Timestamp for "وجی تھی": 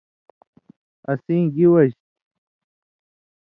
1.73-2.05